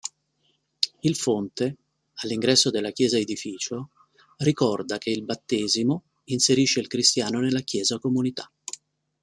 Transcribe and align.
Il 1.01 1.15
fonte, 1.15 1.77
all'ingresso 2.23 2.71
della 2.71 2.89
chiesa-edificio, 2.89 3.89
ricorda 4.37 4.97
che 4.97 5.11
il 5.11 5.23
battesimo 5.23 6.05
inserisce 6.23 6.79
il 6.79 6.87
cristiano 6.87 7.39
nella 7.39 7.59
Chiesa-Comunità. 7.61 8.51